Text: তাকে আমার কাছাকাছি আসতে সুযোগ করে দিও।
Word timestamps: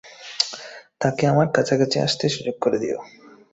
তাকে 1.01 1.23
আমার 1.27 1.47
কাছাকাছি 1.55 1.97
আসতে 1.99 2.25
সুযোগ 2.29 2.55
করে 2.61 2.77
দিও। 2.79 2.97